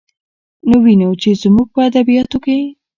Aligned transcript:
نو 0.69 0.75
وينو، 0.83 1.09
چې 1.21 1.29
زموږ 1.41 1.67
په 1.73 1.79
ادبياتو 1.87 2.37
کې 2.45 2.57